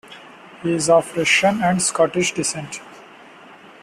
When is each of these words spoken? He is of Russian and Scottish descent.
He 0.63 0.73
is 0.73 0.89
of 0.89 1.15
Russian 1.15 1.61
and 1.61 1.79
Scottish 1.79 2.33
descent. 2.33 2.81